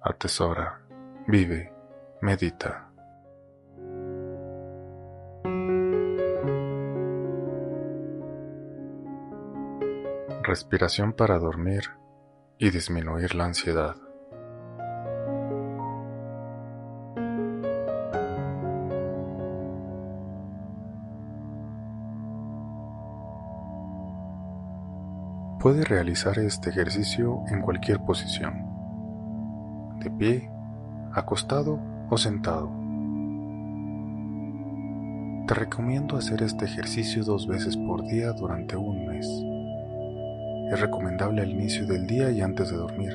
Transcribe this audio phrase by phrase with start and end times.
[0.00, 0.78] Atesora,
[1.26, 1.72] vive,
[2.20, 2.88] medita.
[10.44, 11.90] Respiración para dormir
[12.58, 13.96] y disminuir la ansiedad.
[25.60, 28.67] Puede realizar este ejercicio en cualquier posición,
[30.08, 30.50] de pie,
[31.12, 31.78] acostado
[32.10, 32.70] o sentado.
[35.46, 39.26] Te recomiendo hacer este ejercicio dos veces por día durante un mes.
[40.72, 43.12] Es recomendable al inicio del día y antes de dormir.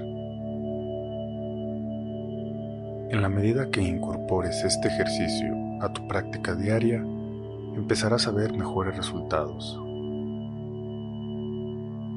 [3.12, 6.98] En la medida que incorpores este ejercicio a tu práctica diaria,
[7.76, 9.80] empezarás a ver mejores resultados.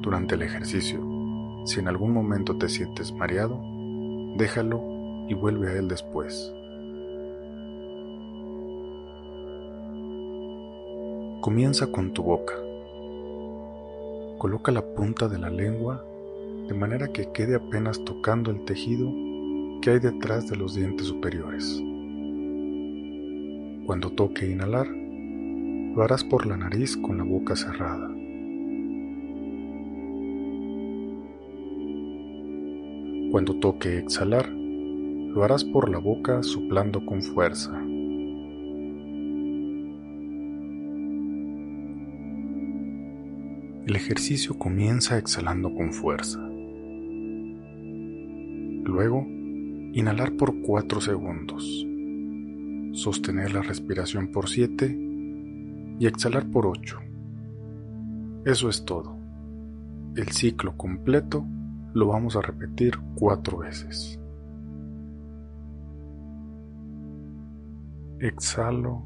[0.01, 0.99] Durante el ejercicio,
[1.65, 3.76] si en algún momento te sientes mareado,
[4.37, 4.81] déjalo
[5.27, 6.53] y vuelve a él después.
[11.41, 12.53] Comienza con tu boca.
[14.37, 16.03] Coloca la punta de la lengua
[16.67, 19.09] de manera que quede apenas tocando el tejido
[19.81, 21.81] que hay detrás de los dientes superiores.
[23.85, 28.11] Cuando toque inhalar, lo harás por la nariz con la boca cerrada.
[33.31, 37.77] Cuando toque exhalar, lo harás por la boca soplando con fuerza.
[43.85, 46.39] El ejercicio comienza exhalando con fuerza.
[48.85, 49.25] Luego,
[49.93, 51.85] inhalar por 4 segundos,
[52.93, 54.97] sostener la respiración por 7
[55.99, 56.97] y exhalar por 8.
[58.45, 59.17] Eso es todo.
[60.15, 61.45] El ciclo completo
[61.97, 64.19] lo vamos a repetir cuatro veces.
[68.19, 69.01] Exhalo.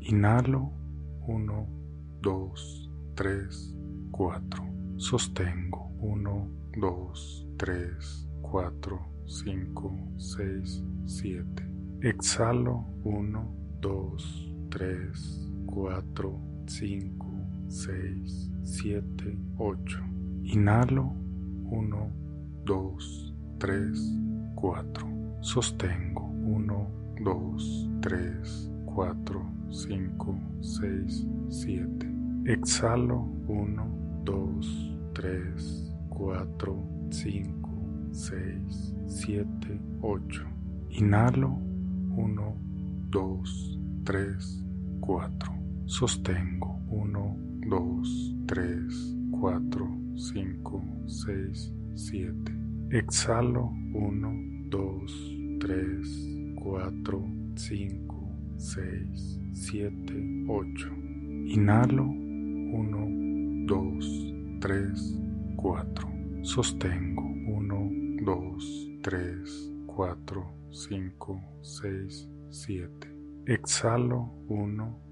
[0.00, 0.70] Inhalo.
[1.26, 1.68] 1,
[2.20, 3.76] 2, 3,
[4.12, 4.64] 4.
[4.96, 5.90] Sostengo.
[5.98, 11.68] 1, 2, 3, 4, 5, 6, 7.
[12.02, 12.86] Exhalo.
[13.02, 19.98] 1, 2, 3, 4, 5, 6, 7, 8.
[20.44, 21.12] Inhalo.
[21.70, 22.10] 1,
[22.64, 22.98] 2,
[23.58, 23.94] 3,
[24.56, 25.08] 4.
[25.40, 26.22] Sostengo.
[26.44, 26.86] 1,
[27.20, 28.42] 2, 3,
[28.86, 32.12] 4, 5, 6, 7.
[32.46, 34.60] Exhalo 1, 2,
[35.14, 36.76] 3, 4,
[37.10, 37.52] 5,
[38.12, 40.46] 6, 7, 8.
[40.90, 41.58] Inhalo
[42.16, 42.54] 1,
[43.10, 43.42] 2,
[44.04, 44.62] 3,
[45.00, 45.61] 4.
[45.92, 47.36] Sostengo 1,
[47.68, 48.88] 2, 3,
[49.30, 52.88] 4, 5, 6, 7.
[52.90, 57.24] Exhalo 1, 2, 3, 4,
[57.56, 60.92] 5, 6, 7, 8.
[61.52, 65.18] Inhalo 1, 2, 3,
[65.56, 66.08] 4.
[66.40, 69.44] Sostengo 1, 2, 3,
[69.86, 72.88] 4, 5, 6, 7.
[73.44, 75.11] Exhalo 1,